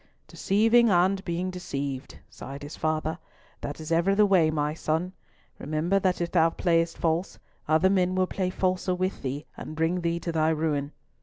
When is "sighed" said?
2.27-2.63